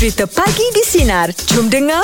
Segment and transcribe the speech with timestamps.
[0.00, 1.28] Cerita Pagi di Sinar.
[1.52, 2.00] Jom dengar.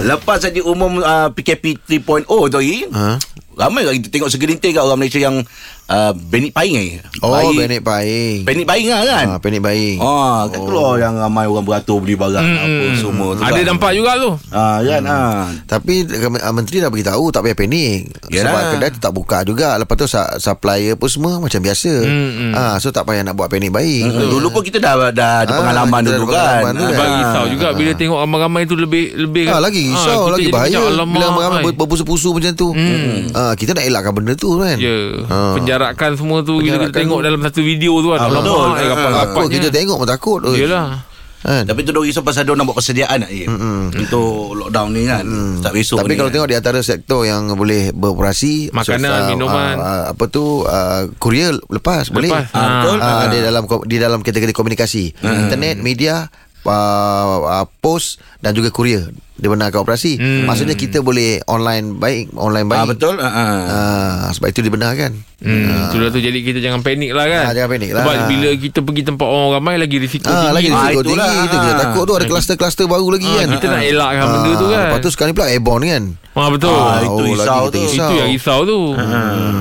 [0.00, 3.20] Lepas saja umum uh, PKP 3.0 tu Ha?
[3.52, 5.44] ramai kita tengok segelintir kat orang Malaysia yang
[5.92, 6.90] uh, benik paing eh.
[7.20, 8.42] Oh, Bayi- Benik Paing.
[8.42, 9.24] Benik paing lah kan.
[9.28, 9.94] Ah, Benik Paing.
[9.96, 13.66] Ah, kan keluar yang ramai orang beratur beli barang apa semua tu Ada kan.
[13.68, 14.30] nampak juga tu.
[14.50, 15.46] Ah kan ah.
[15.62, 18.10] Tapi uh, menteri dah beritahu tak payah panik.
[18.26, 18.42] Yalah.
[18.42, 19.78] Sebab kedai tetap buka juga.
[19.78, 20.06] Lepas tu
[20.40, 21.92] supplier pun semua macam biasa.
[22.02, 24.02] Hmm, Ah, so tak payah nak buat panik baik.
[24.02, 24.30] Hmm.
[24.32, 26.74] Dulu pun kita dah dah ada Ah, pengalaman dulu kan.
[26.74, 26.90] tu kan.
[26.90, 30.78] Sebab risau juga bila tengok ramai-ramai tu lebih lebih Ah, lagi risau, kita lagi bahaya.
[31.06, 31.62] Bila ramai kan.
[31.62, 32.74] ber- berpusu-pusu macam tu.
[33.30, 34.74] Ah, kita nak elakkan benda tu kan.
[34.74, 35.54] Ya, Ah.
[35.82, 37.26] Penjarakan semua tu kita tengok tu.
[37.26, 38.20] dalam satu video tu kan.
[38.22, 38.66] Ah, betul.
[38.78, 39.26] Eh, rapat-rapatnya.
[39.34, 40.40] Takut kita tengok pun takut.
[40.46, 40.56] oi.
[40.62, 40.86] Yelah.
[41.42, 41.66] Kan?
[41.66, 43.50] Tapi tu dia risau pasal dia nak buat persediaan nak eh.
[43.50, 45.26] Untuk lockdown ni kan.
[45.58, 46.34] Tak besok Tapi ni, kalau kan.
[46.38, 49.74] tengok di antara sektor yang boleh beroperasi Makanan, so, minuman.
[49.74, 52.46] ah, apa tu ah, kurier lepas, boleh Lepas.
[52.54, 52.98] Ah, betul.
[53.02, 56.30] Ah, di dalam di dalam kategori komunikasi internet media
[56.62, 59.10] uh, uh, post dan juga kurier
[59.42, 60.46] dibenarkan operasi Hmm.
[60.46, 63.14] maksudnya kita boleh online baik online baik Ah betul.
[63.16, 63.26] Ah.
[63.26, 63.58] ah.
[63.66, 67.42] Ah, sebab itu dibenarkan Hmm, itulah tu jadi kita jangan panik lah kan.
[67.42, 68.06] Ah, jangan panik lah.
[68.06, 70.78] Sebab bila kita pergi tempat orang ramai lagi risiko Ah, lagi tinggi.
[70.78, 71.26] Ah, risiko itulah.
[71.26, 71.80] tinggi Itu kita Ah.
[71.82, 74.82] takut tu Ada kluster-kluster baru lagi Ah, kan kita nak elakkan benda tu kan.
[74.86, 76.70] Lepas tu sekarang ni pula airborne kan Ah betul.
[76.70, 77.80] Ah, Ah, itu Oh, risau lagi tu.
[77.82, 77.90] risau.
[77.92, 78.78] itu yang risau tu.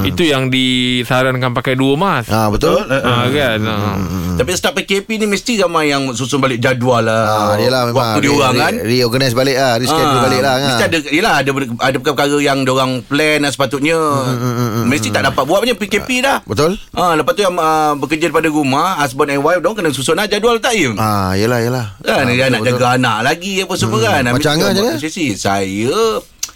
[0.04, 2.30] Itu yang disarankan pakai dua mask.
[2.30, 2.78] Ah betul.
[2.86, 3.58] Ah kan.
[3.64, 3.98] Ah.
[4.34, 7.26] Tapi start PKP ni mesti ramai yang susun balik jadual lah.
[7.50, 8.74] Ah, yelah memang Waktu dia orang kan.
[8.80, 10.88] Reorganize balik lah Reschedule Ah, balik lah Mesti kan?
[10.88, 13.98] ada Yelah ada Ada perkara yang Diorang plan lah sepatutnya.
[14.84, 16.40] Mesti tak dapat buat Macam PKP dah.
[16.44, 16.76] Betul.
[16.92, 20.26] Ah, lepas tu yang uh, bekerja daripada rumah Husband and wife Diorang kena susun lah
[20.26, 21.86] jadual tak ya Ah, yelah yelah.
[22.00, 24.22] Kan ah, dia nak betul, jaga anak lagi Apa semua kan.
[24.26, 25.36] Macam kita je.
[25.36, 25.92] Saya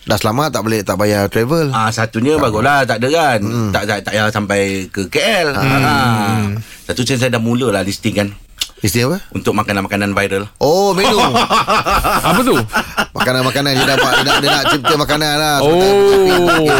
[0.05, 1.69] Dah selamat tak boleh Tak payah travel.
[1.71, 3.39] Ah satunya baguslah tak ada kan.
[3.71, 5.47] Tak tak tak payah sampai ke KL.
[5.51, 6.53] Ah.
[6.85, 8.29] Satu sen saya dah mula lah listing kan
[8.83, 9.17] Isteri apa?
[9.31, 10.51] untuk makanan-makanan viral.
[10.59, 11.15] Oh menu
[12.27, 12.59] Apa tu?
[13.15, 15.71] Makanan-makanan Dia nak, dia nak, dia nak cipta makanan lah Oh,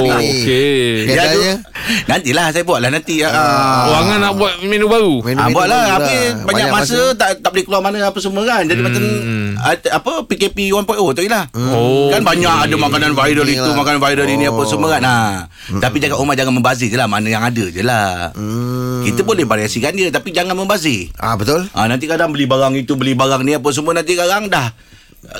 [0.04, 1.08] okey.
[1.08, 1.75] Biasanya tu,
[2.06, 3.22] nantilah saya buat lah nanti.
[3.22, 3.86] Ah.
[3.86, 5.22] Oh, Angan nak buat menu baru.
[5.22, 6.44] Menu- Ah, menu buat lah baru Habis lah.
[6.44, 9.04] banyak, masa, tak tak boleh keluar mana apa semua kan Jadi macam
[9.58, 13.76] ah, Apa PKP 1.0 tu lah Oh, Kan banyak ada makanan viral itu Inilah.
[13.76, 15.18] Makanan viral ini apa semua kan ha.
[15.78, 19.02] Tapi jaga rumah jangan membazir je lah Mana yang ada je lah Hmm.
[19.02, 22.94] Kita boleh variasikan dia Tapi jangan membazir Ah betul Ah nanti kadang beli barang itu
[22.94, 24.74] beli barang ni apa semua nanti kadang dah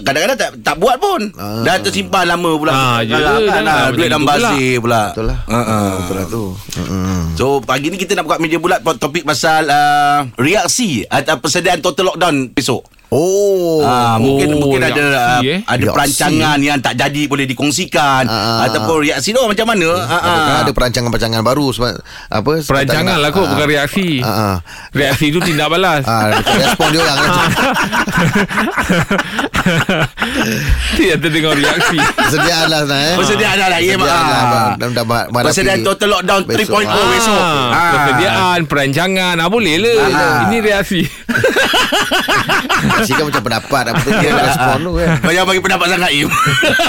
[0.02, 1.22] kadang-kadang tak tak buat pun.
[1.36, 1.62] Ah.
[1.62, 2.72] Dah tersimpan lama pula.
[2.72, 4.32] Ah, Kadang- yelah, kan, ah, macam duit itu dan pula.
[4.32, 5.02] basir pula.
[5.10, 5.92] Betul lah Ha ah.
[5.98, 6.44] Betul lah tu
[6.76, 7.22] Mm-mm.
[7.34, 12.10] So pagi ni kita nak buka meja bulat topik pasal uh, reaksi atau persediaan total
[12.10, 12.88] lockdown besok.
[13.08, 15.60] Oh Ah, mungkin Oh, mungkin ada reaksi, uh, eh.
[15.64, 15.94] ada Reaksi.
[15.94, 18.66] perancangan yang tak jadi boleh dikongsikan Ah.
[18.66, 19.90] ataupun reaksi dia macam mana?
[20.00, 20.62] Ah, Adakah ah.
[20.62, 21.94] ada perancangan-perancangan baru sebab
[22.28, 24.20] apa Perancangan lah kot, bukan reaksi.
[24.20, 24.56] Ah, ah.
[24.92, 26.02] Reaksi tu tindak balas.
[26.04, 27.18] Ah, respon dia orang.
[30.96, 31.98] Dia terdengar reaksi.
[31.98, 33.16] Persediaan lah eh.
[33.16, 34.74] Persediaan dah lah, ya, lah, Ah.
[34.78, 35.04] dah- dah
[35.44, 36.82] Persediaan total lockdown 3.0 besok.
[37.12, 37.38] besok.
[37.72, 39.36] Ah, Persediaan, perancangan.
[39.38, 39.98] Ah, boleh lah.
[40.08, 40.40] Ah.
[40.48, 41.02] Ini reaksi.
[42.96, 46.12] Kasih kan macam pendapat Apa tu dia respon tu kan Kau yang bagi pendapat sangat
[46.16, 46.30] Im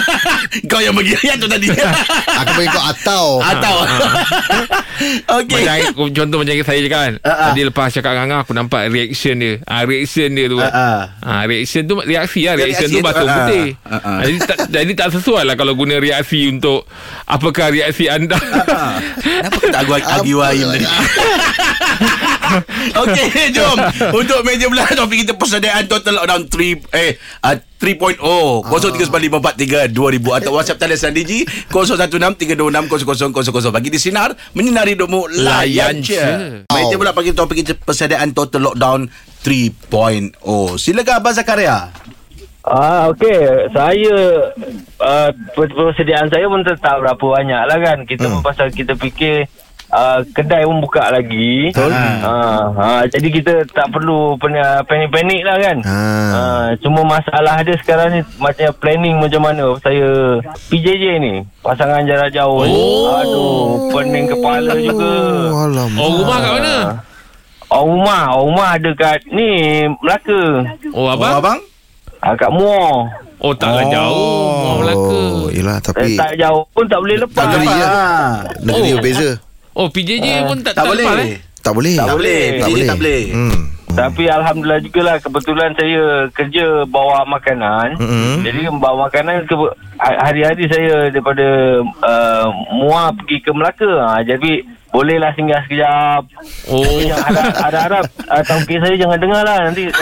[0.70, 1.66] Kau yang bagi ayat tu tadi
[2.40, 3.76] Aku bagi kau atau Atau
[5.42, 5.62] Okey
[5.92, 7.12] Macam contoh macam saya cakap kan.
[7.20, 7.52] Ah.
[7.52, 9.60] Tadi lepas cakap dengan Angah, aku nampak reaction dia.
[9.68, 10.56] Ah, reaction dia tu.
[10.56, 12.54] Ah, Ah, reaction tu reaksi lah.
[12.56, 13.66] Reaction Reaksi tu tu, batuk ah, putih.
[13.84, 14.18] ah, ah.
[14.24, 16.88] Jadi tak jadi tak sesuai lah kalau guna reaksi untuk
[17.28, 18.40] apakah reaksi anda.
[19.20, 20.86] Kenapa kau tak aku Agi Wahim tadi
[23.02, 23.76] Okey jom.
[24.14, 28.16] Untuk meja belah Topik kita persediaan total lockdown 3 Eh uh, 3.0
[28.64, 36.64] 0395432000 Atau WhatsApp talian Sandiji 0163260000 Bagi di Sinar Menyinari hidupmu Layan je.
[36.72, 39.12] Meja pula pagi topik kita Persediaan total lockdown
[39.44, 40.32] 3.0
[40.80, 41.92] Silakan Abang Zakaria.
[42.66, 44.14] Ah okey, saya
[44.98, 48.02] uh, persediaan saya pun tak berapa banyak lah kan.
[48.02, 48.42] Kita hmm.
[48.42, 49.46] pasal kita fikir
[49.88, 51.70] uh, kedai pun buka lagi.
[51.70, 51.92] Betul.
[51.92, 55.76] Ah, ah, jadi kita tak perlu panik-panik lah kan.
[55.82, 56.00] Ha.
[56.32, 59.66] Ah, cuma masalah dia sekarang ni macam planning macam mana.
[59.80, 62.62] Saya PJJ ni, pasangan jarak jauh.
[62.62, 62.72] ni.
[62.72, 63.16] Oh.
[63.16, 63.60] Aduh,
[63.90, 65.12] pening kepala juga.
[65.50, 66.00] Oh, alamak.
[66.00, 66.76] Oh, rumah kat mana?
[67.66, 69.50] Oh, rumah, oh, rumah ada kat ni
[69.98, 70.42] Melaka.
[70.94, 71.58] Oh, Abang abang?
[71.58, 71.60] Abang
[72.22, 73.06] Ah, kat Muar.
[73.36, 74.40] Oh, taklah jauh.
[74.64, 75.18] Mau Melaka.
[75.36, 77.44] Oh, yelah Eh, tapi tak jauh pun tak boleh lepas.
[77.46, 77.84] Negeri je.
[77.84, 78.32] Ah,
[78.64, 78.94] negeri Oh.
[78.98, 79.30] berbeza.
[79.76, 81.28] Oh, PJJ pun tak, Tak boleh lepas, eh?
[81.60, 81.94] Tak boleh.
[82.00, 82.40] Tak boleh.
[82.56, 83.60] Tak boleh Tak boleh Hmm.
[83.96, 87.96] Tapi Alhamdulillah jugalah kebetulan saya kerja bawa makanan.
[87.96, 88.44] Mm-mm.
[88.44, 89.56] Jadi bawa makanan ke
[89.96, 92.46] hari-hari saya daripada uh,
[92.76, 93.88] Muar pergi ke Melaka.
[94.04, 94.60] Ha, jadi
[94.94, 96.22] Bolehlah singgah sekejap.
[96.72, 96.98] Oh.
[97.02, 97.52] Yang harap,
[97.84, 99.84] harap uh, tauke saya jangan dengar lah nanti.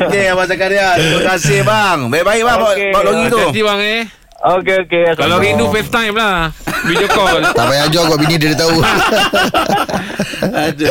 [0.00, 2.90] Okey Abang Zakaria Terima kasih bang Baik-baik bang Bawa Okey.
[2.94, 4.02] bawa lori tu Hati-hati bang eh.
[4.40, 5.20] Okey okey.
[5.20, 6.48] Kalau rindu FaceTime lah.
[6.82, 7.44] Video call.
[7.46, 8.78] Tak payah jual kau bini dia dah tahu.
[10.40, 10.88] Aduh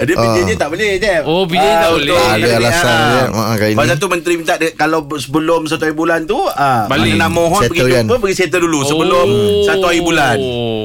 [0.00, 2.16] Dia PJJ tak boleh je Oh, PJJ tak boleh.
[2.16, 3.22] Ada alasan dia.
[3.28, 3.76] Mak, kali ni.
[3.76, 7.14] Pasal tu menteri minta dia, Kalau sebelum satu hari bulan tu ah, Balik.
[7.14, 8.02] Nak mohon Settle pergi kan?
[8.02, 9.64] jumpa Pergi settle dulu Sebelum Oh.
[9.64, 10.36] satu hari bulan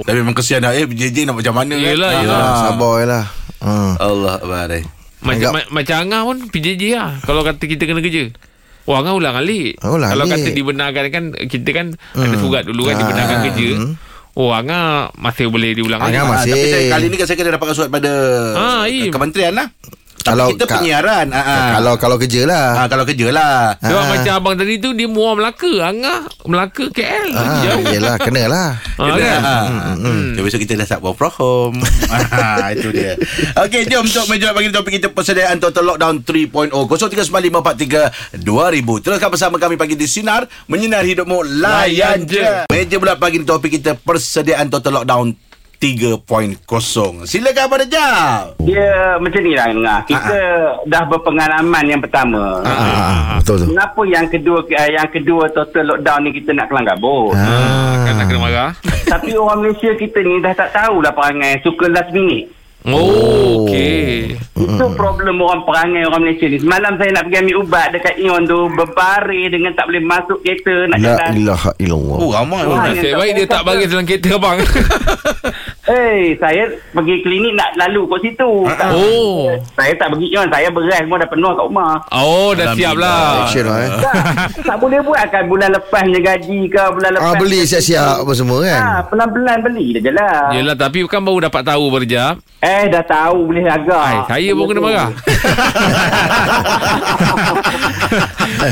[0.04, 2.22] Tapi memang kesian dah Eh PJJ nak macam mana Yelah, kan?
[2.22, 2.40] yelah.
[2.42, 2.58] Ah.
[2.62, 3.26] Sabar je lah.
[3.64, 3.92] Hmm.
[3.96, 4.36] Allah
[4.74, 4.84] eh.
[5.24, 8.28] Macam ma- macam Angah pun PJJ lah Kalau kata kita kena kerja
[8.84, 10.38] Wah Angah ulang alik Ah, ulang Kalau alik.
[10.38, 13.92] kata dibenarkan kan Kita kan Ada surat dulu kan Ah, Dibenarkan kerja hmm.
[14.34, 17.38] Oh Angah Masih boleh diulang Angah alik masih- Ah, Tapi saya, kali ni kan saya
[17.38, 18.12] kena dapatkan surat pada
[18.54, 19.10] Ah, ke- iya.
[19.10, 19.68] Kementerian lah
[20.24, 21.68] Kalau kita ka- penyiaran ah, ah.
[21.76, 22.68] Kalau kalau kerja lah.
[22.76, 27.30] ah, Kalau kerja lah Sebab macam abang tadi tu Dia muar Melaka Angah Melaka KL
[27.32, 28.70] Ah, Jauh yelah, kena lah.
[28.94, 29.42] Ah, Kena, kan?
[29.44, 29.96] ah.
[29.96, 30.38] Hmm.
[30.38, 31.78] Besok kita dah start work from home
[32.14, 33.20] ah, Itu dia
[33.58, 38.34] Okey jom untuk meja bagi topik kita Persediaan Total Lockdown 3.0 0395432000
[39.00, 42.52] Teruskan bersama kami pagi di Sinar Menyinar hidupmu Layan Layan je je.
[42.68, 45.36] Meja pula pagi topik kita Persediaan Total Lockdown
[45.84, 50.00] 3.0 Silakan pada jam Dia macam ni lah.
[50.08, 50.38] Kita
[50.88, 52.64] dah berpengalaman yang pertama.
[52.64, 53.68] Ah, ah, ah, betul tu.
[53.76, 57.36] Kenapa yang kedua uh, yang kedua total lockdown ni kita nak kelang kabut?
[57.36, 58.08] Ah.
[58.08, 58.72] Kan nak kena marah
[59.04, 62.63] Tapi orang Malaysia kita ni dah tak tahulah perangai suka last minute.
[62.86, 66.58] Oh Okay Itu problem orang perangai orang Malaysia ni.
[66.58, 70.76] Semalam saya nak pergi ambil ubat dekat Ion tu berbaris dengan tak boleh masuk kereta
[70.86, 71.32] nak La jalan.
[71.34, 72.18] ilaha illallah.
[72.18, 74.58] Oh ramai Oh, Wah, nasib baik dia tak bagi dalam kereta abang
[75.94, 78.52] Eh, saya pergi klinik nak lalu kat situ.
[78.66, 81.94] Oh Saya tak pergi Ion, saya beras semua dah penuh kat rumah.
[82.10, 83.90] Oh dah siap lah Action lah eh.
[83.94, 84.14] tak,
[84.64, 87.28] tak boleh buat kan bulan lepas punya gaji ke bulan lepas.
[87.28, 88.80] Ah beli siap-siap apa semua kan.
[88.80, 90.50] Ha, pelan-pelan beli je lah.
[90.52, 94.02] Yelah tapi kan baru dapat tahu berjap Eh, dah tahu boleh agak.
[94.02, 95.10] Ay, Saya pun kena marah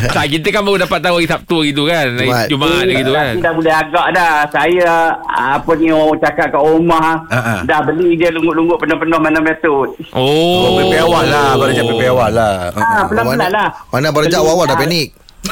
[0.08, 2.48] Tak kita kan baru dapat tahu hari Sabtu hari tu kan Hari Jumaat.
[2.48, 4.36] Jumaat gitu kan Dah boleh agak dah.
[4.48, 4.92] Saya
[5.28, 7.56] apa ni orang cakap kat rumah Ha, ha.
[7.64, 9.92] dah beli dia lungut-lungut penuh-penuh mana betul.
[10.12, 13.68] Oh, Oh PP awal lah Baru macam PP awal lah Ha, pelan-pelan lah.
[13.90, 15.08] Mana baru jauh awal dah panik.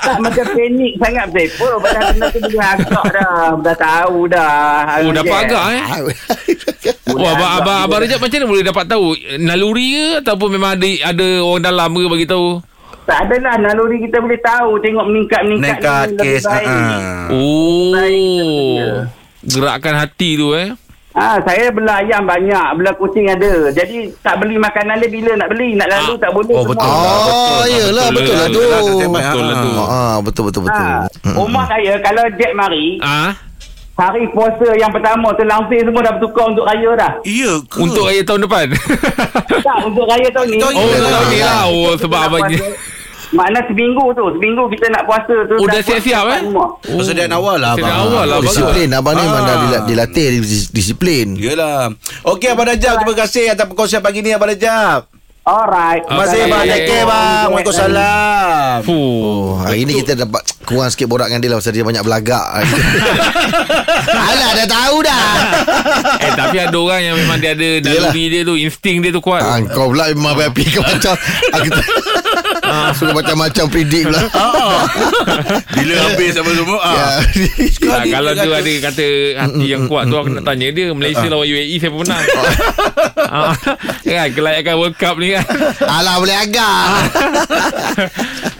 [0.00, 1.68] Tak macam panik sangat Zepo.
[1.78, 3.52] Padahal benda tu boleh agak dah.
[3.58, 5.02] Dah tahu dah.
[5.02, 5.82] Oh dapat agak eh
[7.10, 7.84] Boleh Wah, abang, abang, dia.
[7.90, 9.06] abang Rejab macam mana boleh dapat tahu?
[9.38, 12.62] Naluri ke ataupun memang ada ada orang dalam ke bagi tahu?
[13.02, 14.78] Tak adalah naluri kita boleh tahu.
[14.78, 15.80] Tengok meningkat-meningkat
[16.10, 16.66] lebih kes baik.
[16.66, 17.26] ah.
[17.30, 19.04] Oh.
[19.42, 20.70] Gerakkan hati tu eh.
[21.10, 23.66] Ha, saya belah ayam banyak, belah kucing ada.
[23.68, 26.18] Jadi tak beli makanan dia bila nak beli, nak lalu Ah.
[26.22, 26.54] tak boleh.
[26.54, 26.70] Oh, semua.
[26.70, 26.86] betul.
[26.86, 28.54] Oh, iyalah betul lah tu.
[28.54, 28.94] Betul lah, tu.
[29.10, 29.70] Betul lah tu.
[29.82, 30.86] Ah, betul betul betul.
[30.86, 31.02] Ha,
[31.34, 33.34] rumah saya kalau Jack mari, Ah,
[34.02, 37.12] hari puasa yang pertama tu langsir semua dah bertukar untuk raya dah.
[37.22, 37.76] Ya ke?
[37.78, 38.66] untuk raya tahun depan.
[39.60, 40.58] tak, untuk raya tahun ni.
[40.58, 41.10] Oh, Yelah.
[41.10, 41.62] tahun ni lah.
[41.66, 42.60] Oh, Kita sebab abangnya.
[43.30, 45.54] Makna seminggu tu, seminggu kita nak puasa tu.
[45.54, 46.40] Oh, dah siap-siap, eh?
[46.42, 46.66] semua.
[46.82, 48.10] Persediaan awal lah Persediaan abang.
[48.10, 48.38] awal lah.
[48.40, 49.60] Disiplin abang ni memang dah Ah.
[49.60, 51.26] dila- dilatih dis- disiplin.
[51.36, 51.94] Yelah
[52.26, 55.06] Okey Abang Rajab Terima kasih atas perkongsian pagi ni Abang Rajab
[55.40, 56.04] Alright.
[56.04, 58.92] Terima kasih care bang Waalaikumsalam Fuh.
[58.92, 62.44] Oh, hari ni kita dapat kurang sikit borak dengan dia lah pasal dia banyak belagak.
[64.30, 65.28] Alah dah tahu dah.
[66.20, 69.40] Eh, tapi ada orang yang memang dia ada naluri dia tu, insting dia tu kuat.
[69.40, 71.16] Ah, kau pula memang happy kau macam
[71.56, 71.68] aku
[72.70, 74.22] tak Suruh macam-macam predict pula.
[74.30, 74.86] Ah.
[75.76, 76.94] Bila habis apa semua ah.
[76.94, 77.06] Ya.
[77.90, 81.46] Ah, kalau kata- ada kata hati yang kuat tu aku nak tanya dia Malaysia lawan
[81.46, 82.22] UAE siapa menang?
[83.34, 83.54] ah,
[84.00, 85.44] kan kelayakan World Cup ni kan.
[85.82, 86.84] Alah boleh agak.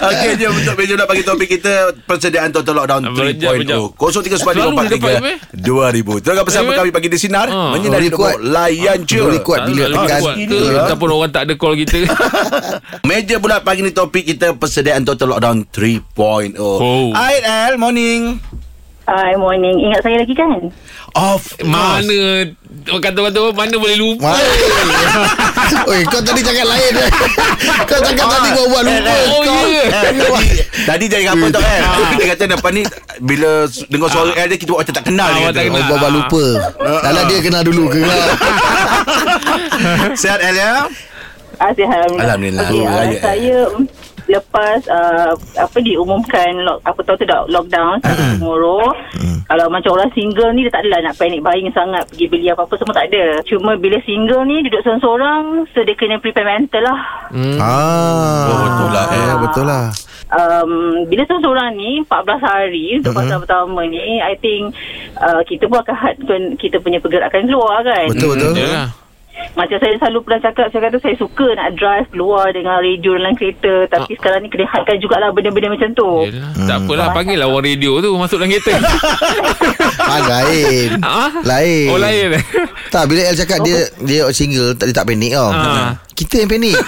[0.00, 3.78] Okey jom untuk meja nak bagi topik kita persediaan total lockdown Ah, berjam, berjam.
[3.92, 5.36] 3.0 Selalu dia dapat, eh?
[5.52, 8.36] 039543 2000 Teruskan bersama kami pagi di sinar menyinar Boleh hidup kuat.
[8.40, 10.20] layan je Boleh kuat bila tekan.
[10.80, 11.98] Ataupun orang tak ada call kita
[13.08, 17.12] Meja pula pagi ni topik kita persediaan total lockdown 3.0 Oh.
[17.12, 18.40] Ait El morning
[19.10, 19.74] Hi, morning.
[19.80, 20.70] Ingat saya lagi kan?
[21.12, 21.58] Of.
[21.60, 22.46] Mana
[22.80, 24.30] Kata-kata mana boleh lupa
[25.90, 26.94] Oi, kau tadi cakap lain.
[27.90, 29.10] kau cakap tadi kau buat lupa.
[29.28, 29.82] Oh, Kau- ya.
[29.82, 30.18] Eh, tadi,
[30.86, 31.80] tadi jadi apa tau eh
[32.16, 32.82] Dia kata depan ni
[33.20, 33.50] Bila
[33.84, 35.68] dengar suara El dia Kita buat macam tak kenal Ah, dia awak tak kata.
[35.68, 35.82] kenal.
[35.82, 36.44] Oh, bawa lupa.
[37.02, 38.00] Dalam dia kenal dulu ke?
[40.14, 40.72] Sehat El ya
[41.58, 42.24] Ah, sihat, Alhamdulillah.
[42.24, 42.68] Alhamdulillah.
[42.72, 43.20] Okay, uh, raya, eh.
[43.20, 43.84] saya mm,
[44.30, 48.80] lepas uh, apa diumumkan lock, apa tahu tu dah lockdown sampai tomorrow.
[49.44, 52.70] Kalau macam orang single ni dia tak adalah nak panic buying sangat pergi beli apa-apa
[52.72, 53.42] semua tak ada.
[53.42, 57.00] Cuma bila single ni duduk seorang-seorang so dia kena prepare mental lah.
[57.58, 59.34] Ah, Oh, betul lah, eh.
[59.40, 59.84] Betul lah.
[60.30, 60.70] um,
[61.04, 63.18] bila seorang ni 14 hari untuk Mhm.
[63.18, 64.70] fasa pertama ni I think
[65.16, 68.54] uh, kita pun akan hadkan kita punya pergerakan keluar kan Betul betul.
[68.54, 68.88] Yalah.
[69.50, 73.34] Macam saya selalu pernah cakap Saya kata saya suka nak drive keluar Dengan radio dalam
[73.34, 76.50] kereta Tapi sekarang ni kena hadkan jugalah Benda-benda macam tu Yalah.
[76.64, 78.72] Tak apalah Panggil lah orang radio tu Masuk dalam kereta
[80.10, 80.88] Ah, lain.
[81.04, 81.30] Ah?
[81.44, 81.86] Lain.
[81.92, 82.34] Oh lain
[82.94, 85.54] Tak bila El cakap dia dia single dia tak panik tau.
[85.54, 85.94] Ah.
[86.10, 86.74] Kita yang panik.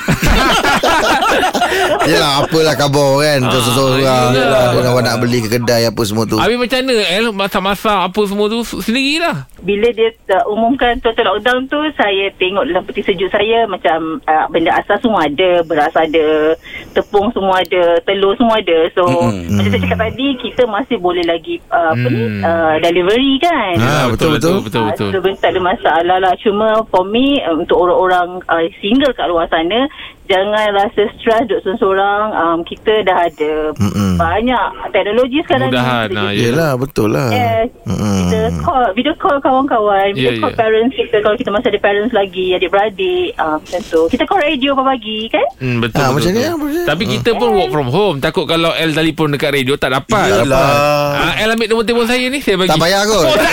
[2.38, 4.00] Apalah khabar kan Ah, Seorang-seorang
[4.32, 4.64] yelah.
[4.72, 8.20] Orang awak nak beli ke kedai Apa semua tu Habis macam mana El Masak-masak apa
[8.22, 13.28] semua tu Sendirilah Bila dia uh, umumkan total lockdown tu Saya tengok dalam peti sejuk
[13.28, 16.56] saya Macam uh, benda asas semua ada Beras ada
[16.90, 19.52] Tepung semua ada Telur semua ada So Mm-mm.
[19.52, 22.38] macam saya cakap tadi Kita masih boleh lagi uh, Apa ni Hmm.
[22.40, 24.62] uh, Delivery kan Ah, betul, betul.
[24.62, 28.62] Betul betul, Ah, so, tak ada masalah lah Cuma for me uh, Untuk orang-orang uh,
[28.78, 29.90] single kat luar sana
[30.32, 34.16] Jangan rasa stres Duduk seorang-seorang um, Kita dah ada Mm-mm.
[34.16, 37.68] Banyak teknologi sekarang Mudahan, ni ah, Kita Yelah betul lah Yes.
[37.84, 38.16] Mm-mm.
[38.22, 40.58] Kita call, video call kawan-kawan, video Yeah, call yeah.
[40.58, 44.02] parents kita kalau kita masih ada parents lagi, adik-beradik, uh, macam tu.
[44.08, 45.46] Kita call radio pagi-pagi kan?
[45.58, 46.70] Hmm, betul, Ah, betul, macam ni betul.
[46.72, 46.82] ni.
[46.82, 50.70] Tapi kita pun work from home Takut kalau El telefon dekat radio Tak dapat Yelah.
[51.12, 53.52] ah, El ambil nombor telefon saya ni Saya bagi Tak payah kot Oh tak.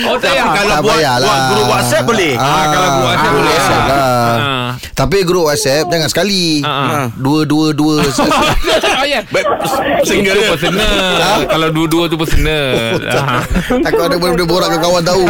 [0.08, 1.16] Oh tak payah Kalau Tak buat, lah.
[1.20, 3.84] buat grup WhatsApp boleh Ah, kalau grup WhatsApp ah, boleh lah.
[3.90, 4.68] Ah.
[4.92, 6.62] Tapi grup WhatsApp Jangan sekali.
[6.62, 7.10] Ah.
[7.18, 8.06] Dua dua dua
[9.00, 9.20] Oh ya
[10.06, 10.50] Single Itu dia.
[10.54, 13.00] personal Kalau dua-dua tu personal.
[13.10, 13.42] Ah.
[13.82, 15.24] Takut ada benda-benda borak ke kawan tahu.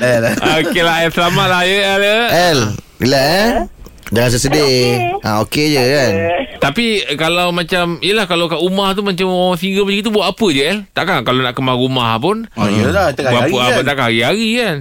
[0.00, 0.22] El.
[0.62, 2.18] Okey lah El Selamat lah ya El ya.
[2.54, 2.58] El
[3.00, 3.50] Relax eh.
[4.10, 4.78] Jangan sesedih.
[5.22, 6.12] Ah Okey je kan?
[6.60, 10.36] Tapi eh, kalau macam Yelah kalau kat rumah tu Macam orang single macam itu Buat
[10.36, 12.44] apa je El Takkan kalau nak kemas rumah pun?
[12.52, 13.84] Oh, yelah, tengah Buat hari apa kan.
[13.88, 14.76] Takkan hari-hari kan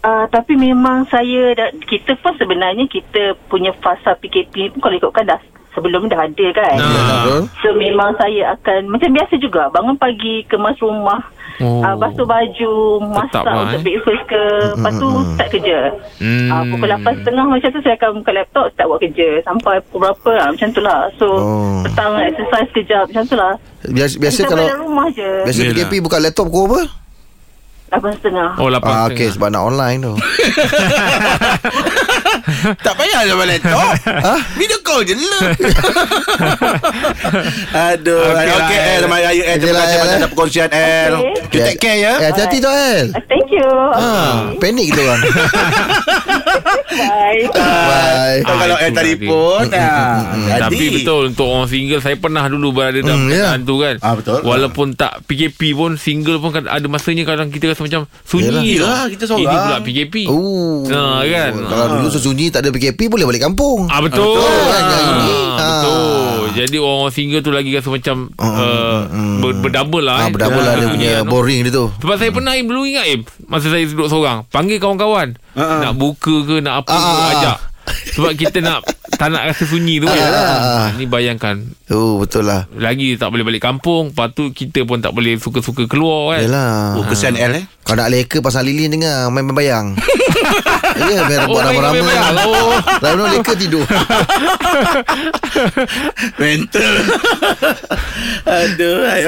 [0.00, 5.28] Uh, tapi memang saya dah, kita pun sebenarnya kita punya fasa PKP pun kalau ikutkan
[5.28, 5.40] dah
[5.70, 6.76] sebelum dah ada kan.
[6.76, 6.88] Ah.
[7.20, 11.20] Betul So memang saya akan macam biasa juga bangun pagi kemas rumah
[11.60, 11.84] Oh.
[11.84, 12.72] uh, basuh baju
[13.12, 13.84] masak lah, untuk eh.
[13.84, 14.42] breakfast ke
[14.72, 15.78] lepas tu start kerja
[16.16, 16.48] Hmm.
[16.48, 20.30] uh, pukul 8.30 macam tu saya akan buka laptop start buat kerja sampai pukul berapa
[20.32, 21.84] lah macam tu lah so Oh.
[21.84, 23.52] petang exercise kejap macam tu lah
[23.82, 25.72] Biasa, biasa kita kalau rumah je Biasa Yelah.
[25.76, 26.80] PKP buka laptop kau apa
[27.90, 29.10] 8.30 Oh lapan Ah, setengah.
[29.10, 30.14] Okey sebab nak online tu.
[32.80, 33.94] Tak payah sama laptop
[34.54, 35.42] Video call je lah.
[37.92, 39.00] Aduh Okey Okey lah, okay, El El.
[39.00, 40.30] Terima kasih El Terima kasih El, banyak eh.
[40.30, 41.34] perkongsian El Okey.
[41.50, 42.12] You take care ya.
[42.16, 43.66] Eh hati-hati tau El thank you.
[43.90, 44.08] Ha,
[44.58, 45.20] panik kita orang
[46.92, 50.18] bye Bye Ah, Kalau itulah telefon ah,
[50.48, 50.60] jadi.
[50.60, 53.66] Tapi betul Untuk orang single Saya pernah dulu Berada dalam Hmm, keadaan ya.
[53.66, 54.38] tu kan Ah, betul.
[54.40, 58.62] Walaupun tak PKP pun Single pun kan Ada masanya Kadang kita rasa macam Sunyi tau.
[58.62, 59.44] Yelah, kita seorang.
[59.44, 61.52] Ini pula PKP Oh, Ah, kan?
[61.60, 63.86] Kalau dulu sesunyi tak ada PKP boleh balik kampung.
[63.86, 64.36] Ah betul.
[64.36, 65.10] Betul, kan, yang.
[65.10, 65.66] Ah, Ah.
[65.68, 66.39] betul.
[66.52, 69.00] Jadi orang single tu lagi rasa macam uh,
[69.38, 70.16] ber, berdouble lah.
[70.16, 70.30] Ah, eh.
[70.30, 71.86] berdouble lah dia Ah, punya boring dia tu.
[71.98, 75.80] Sebab saya pernah Im dulu ingat Im Masa saya duduk seorang Panggil kawan-kawan Ah, ah.
[75.82, 77.30] Nak buka ke Nak apa Ah, ke ah, ah.
[77.32, 77.58] Ajak
[78.14, 78.78] Sebab kita nak
[79.20, 80.86] Tak nak rasa sunyi tu kan Ah, ah, ah.
[80.96, 81.60] Ni bayangkan
[81.92, 82.64] Oh, betul lah.
[82.72, 86.96] Lagi tak boleh balik kampung Lepas tu kita pun tak boleh Suka-suka keluar kan Yalah.
[86.96, 89.86] Oh kesian El eh Kau nak leka pasal lilin dengar main-main bayang.
[90.90, 91.92] Ya, Oh, buat rama-rama.
[91.92, 92.36] main bayang.
[92.44, 92.76] Oh.
[93.00, 93.82] Lalu leka tidur.
[96.40, 96.94] Mental
[98.60, 99.20] Aduh hai.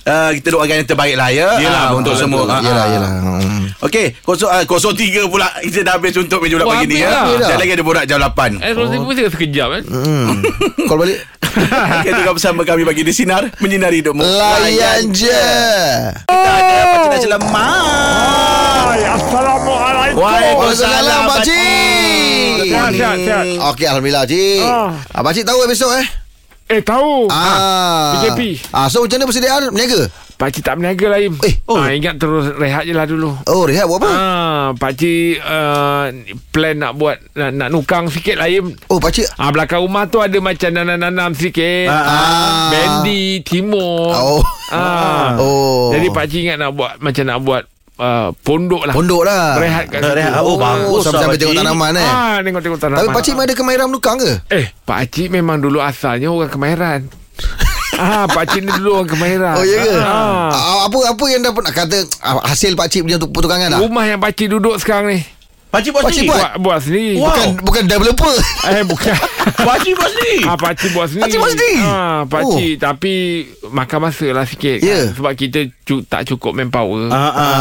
[0.00, 2.56] Uh, kita doakan yang terbaik lah ya Yelah, Ah, untuk semua betul.
[2.56, 2.88] Ah, Yelah, ah.
[2.88, 3.10] yelah.
[3.20, 3.64] Hmm.
[3.80, 4.64] Okey, kosong uh,
[4.96, 7.08] 03 pula kita dah habis untuk meja bulat Oh, pagi ni ya.
[7.08, 7.24] dah.
[7.44, 8.60] Sekali lagi ada borak jam 8.
[8.60, 9.12] Eh kalau oh.
[9.12, 10.28] saya sekejap kan Hmm.
[10.88, 11.18] Call balik.
[12.00, 14.22] Okey, tengok bersama kami bagi di sinar menyinari hidupmu.
[14.22, 15.44] Layan je.
[16.24, 18.96] Kita ada Pakcik Nasi Lemak.
[19.10, 20.18] Assalamualaikum.
[20.18, 22.54] Waalaikumsalam Pakcik.
[22.62, 23.44] Sihat, sihat, sihat.
[23.68, 24.62] Okey, Alhamdulillah, Cik.
[24.64, 25.20] Ah.
[25.20, 26.06] Pakcik tahu besok eh?
[26.70, 27.26] Eh tahu.
[27.26, 28.14] Ah.
[28.14, 28.62] PKP.
[28.70, 29.74] Ah, so macam mana persediaan?
[29.74, 30.06] Berniaga?
[30.40, 31.36] Pakcik tak berniaga Im.
[31.44, 31.76] Eh, oh.
[31.76, 33.34] Ah, ingat terus rehat je lah dulu.
[33.44, 34.08] Oh, rehat buat apa?
[34.14, 36.08] Ah, pakcik uh,
[36.48, 38.72] plan nak buat nak, nak nukang sikit lah Im.
[38.88, 39.28] Oh, pakcik.
[39.36, 41.92] Ah, belakang rumah tu ada macam nanam-nanam sikit.
[41.92, 42.70] Ah.
[42.72, 44.16] Bendi, timur.
[44.16, 44.42] Oh.
[44.72, 45.36] Ah.
[45.36, 45.90] Oh.
[45.92, 47.62] Jadi pakcik ingat nak buat macam nak buat
[48.00, 48.94] uh, pondok lah.
[48.96, 49.60] Pondok lah.
[49.60, 50.16] Rehat kat situ.
[50.16, 50.40] Rehat.
[50.40, 52.08] Oh, bagus lah, Sampai tengok tanaman eh.
[52.08, 52.98] Ah, tengok-tengok tanaman.
[52.98, 54.32] Tapi pakcik ada kemahiran menukang ke?
[54.48, 57.00] Eh, pakcik memang dulu asalnya orang kemahiran.
[57.96, 59.54] ah, pakcik ni dulu orang kemahiran.
[59.60, 59.94] Oh, ya ke?
[60.00, 60.48] Ah.
[60.50, 63.80] Ah, apa apa yang dapat nak kata ah, hasil pakcik punya untuk pertukangan lah?
[63.80, 65.20] Rumah yang pakcik duduk sekarang ni.
[65.70, 66.34] Pakcik buat Pakcik sendiri.
[66.34, 66.42] buat?
[66.42, 67.12] Buat, buat sendiri.
[67.14, 67.26] Wow.
[67.30, 68.32] Bukan bukan developer.
[68.66, 69.14] Eh, bukan.
[69.54, 70.42] Pakcik buat sendiri.
[70.42, 71.22] Ah, pakcik buat sendiri.
[71.22, 71.76] Pakcik buat sendiri?
[71.86, 72.74] Ah, pakcik.
[72.82, 73.12] Tapi
[73.70, 74.82] makan masa lah sikit.
[74.82, 75.06] Ya.
[75.06, 75.14] Kan?
[75.14, 75.60] Sebab kita
[75.90, 77.10] cu- tak cukup manpower.
[77.10, 77.56] Ah, ah.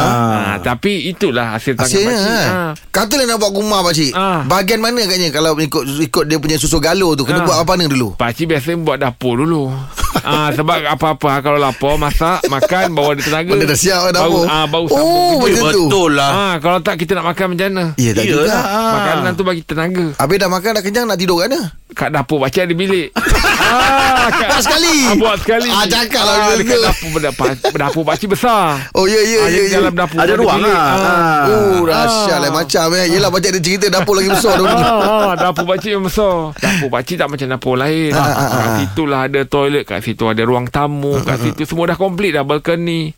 [0.46, 2.30] Ah, tapi itulah hasil tangan Hasilnya pakcik.
[2.30, 2.54] ha.
[2.54, 2.72] Ah.
[2.88, 4.46] Katalah nak buat rumah pakcik Ah.
[4.46, 7.46] Bahagian mana agaknya Kalau ikut ikut dia punya susu galur tu Kena Ah.
[7.46, 9.74] buat apa mana dulu Pakcik biasa buat dapur dulu.
[10.30, 13.50] ah, sebab apa-apa kalau lapar masak, makan bawa ada tenaga.
[13.50, 14.44] Benda dah siap dah dapur.
[14.44, 15.50] Baru, ah, baru Oh, sambung kerja.
[15.56, 15.84] macam tu.
[15.88, 16.30] Betul lah.
[16.32, 17.86] Ah, kalau tak kita nak makan macam mana?
[17.96, 18.64] Ya tak juga Yelah.
[18.92, 20.06] Makanan tu bagi tenaga.
[20.16, 21.62] Habis dah makan dah kenyang Nak tidur kat mana
[22.02, 23.12] Kat dapur pakcik ada bilik.
[23.12, 25.68] ah, kat, Buat sekali Ah, buat sekali.
[25.68, 28.80] Ah, cakap lah ah, dekat dapur dapur, dapur pakcik besar.
[28.94, 29.78] Oh ya ya Ah, ya, ya.
[29.78, 30.72] dalam dapur Ada ruang lah.
[30.72, 30.96] Ah.
[30.96, 31.44] Ah.
[31.50, 35.32] Oh dahsyat lah macam eh Yelah pakcik ada cerita Dapur lagi besar tu Ah, ah,
[35.36, 38.76] dapur pakcik yang besar Dapur pakcik tak macam dapur lain Ah, ah, ah, Kat ah.
[38.80, 42.48] situ lah ada toilet Kat situ ada ruang tamu Kat situ semua dah komplit dah
[42.48, 43.12] Balcony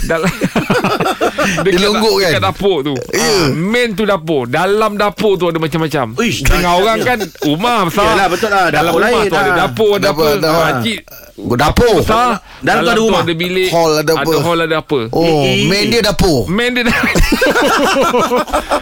[0.00, 0.28] Dalam
[1.64, 2.30] Dia longgok kan?
[2.30, 3.20] Dekat dapur tu Ya.
[3.20, 7.06] Ah, Main tu dapur Dalam dapur tu ada macam-macam Uish, Tengah dahsyat orang dia.
[7.06, 8.66] kan Rumah besar Yalah, betul lah.
[8.68, 9.56] Dalam Dapur rumah lain tu ada lah.
[9.58, 10.62] dapur Ada Dapur, apa dapur.
[10.62, 11.00] Pakcik
[11.38, 12.26] Dapur besar
[12.60, 13.22] Dalam tu ada rumah?
[13.22, 14.22] ada bilik Hall ada apa?
[14.24, 16.98] Ada hall ada apa Oh main dia dapur Main dia dah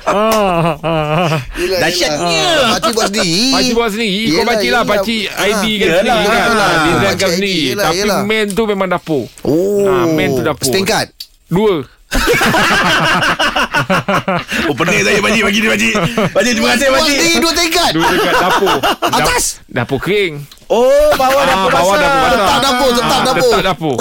[0.06, 0.16] ah,
[0.75, 1.36] ah, ah.
[1.54, 2.28] Yelah, Dahsyatnya.
[2.32, 2.68] yelah.
[2.72, 4.82] Pakcik buat sendiri Pakcik buat sendiri Kau pakcik lah.
[4.84, 5.46] Pakcik Ah.
[5.46, 6.48] ID kan sendiri kan.
[6.48, 10.66] Ah, Design Pakcik kan sendiri Tapi main tu memang dapur Oh Ah, main tu dapur.
[10.98, 11.08] Setingkat
[11.46, 11.74] Dua
[14.66, 15.94] Oh pening saya pakcik Bagi dia pakcik
[16.32, 19.44] Pakcik terima kasih pakcik dua tingkat Dua dekat dapur Dap- Atas?
[19.66, 20.34] Dapur kering
[20.66, 22.00] Oh bawah Ah, dapur bawah basah.
[22.00, 23.44] dapur basah Tetap dapur, tetap Ah, dapur.
[23.44, 23.96] Tetap dapur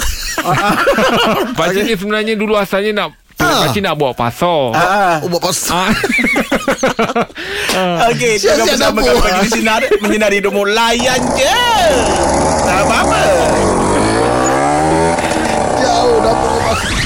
[1.58, 3.60] Pakcik ni sebenarnya Dulu asalnya nak Ah.
[3.62, 5.92] Pakcik nak buat pasar Ah, Oh buat pasal
[7.76, 8.08] Ah.
[8.08, 9.12] Okey, Siap-siap bersama dapur.
[9.12, 11.60] kami pagi di sinar menyinari hidupmu layan je.
[12.58, 13.20] Tak apa-apa.
[15.76, 17.05] Jauh dapur ke pasal